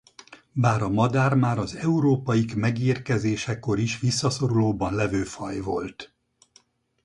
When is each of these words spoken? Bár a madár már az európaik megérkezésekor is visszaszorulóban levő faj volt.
Bár 0.53 0.81
a 0.81 0.89
madár 0.89 1.35
már 1.35 1.57
az 1.57 1.75
európaik 1.75 2.55
megérkezésekor 2.55 3.79
is 3.79 3.99
visszaszorulóban 3.99 4.93
levő 4.93 5.23
faj 5.23 5.59
volt. 5.59 6.13